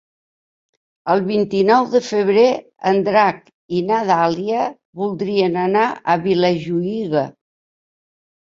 El 1.15 1.19
vint-i-nou 1.27 1.85
de 1.91 2.01
febrer 2.05 2.45
en 2.93 3.03
Drac 3.09 3.45
i 3.81 3.83
na 3.91 4.01
Dàlia 4.09 4.65
voldrien 5.05 5.61
anar 5.67 5.87
a 5.93 6.19
Vilajuïga. 6.27 7.25